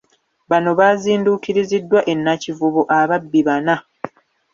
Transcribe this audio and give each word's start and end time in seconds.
Bano 0.49 0.69
baaziindukiriziddwa 0.79 1.99
e 2.11 2.13
Nakivubo 2.17 2.81
ababbi 2.99 3.39
bana. 3.47 3.75